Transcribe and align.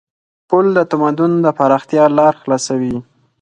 پُل 0.49 0.65
د 0.77 0.79
تمدن 0.91 1.31
د 1.45 1.47
پراختیا 1.57 2.03
لار 2.17 2.33
خلاصوي. 2.41 2.95